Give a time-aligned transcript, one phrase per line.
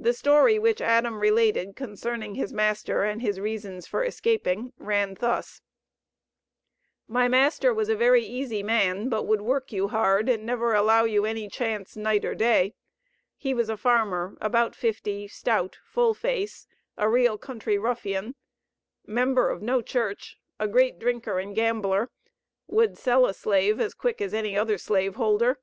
[0.00, 5.60] The story which Adam related concerning his master and his reasons for escaping ran thus:
[7.06, 11.04] "My master was a very easy man, but would work you hard and never allow
[11.04, 12.74] you any chance night or day;
[13.36, 16.66] he was a farmer, about fifty, stout, full face,
[16.96, 18.34] a real country ruffian;
[19.06, 22.10] member of no church, a great drinker and gambler;
[22.66, 25.60] will sell a slave as quick as any other slave holder.